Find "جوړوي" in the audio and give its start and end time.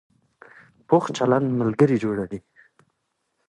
2.03-2.39